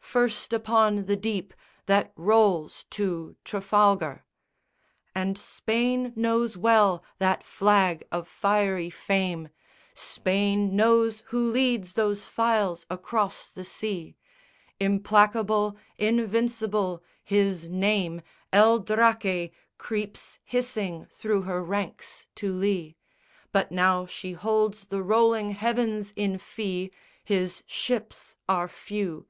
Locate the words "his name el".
17.22-18.78